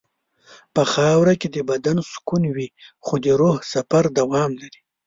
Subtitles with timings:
[0.73, 2.67] په خاوره کې د بدن سکون وي
[3.05, 4.81] خو د روح سفر دوام لري.